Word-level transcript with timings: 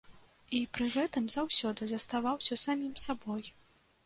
І 0.59 0.61
пры 0.77 0.87
гэтым 0.95 1.27
заўсёды 1.33 1.81
заставаўся 1.93 2.59
самім 2.65 2.97
сабой. 3.05 3.45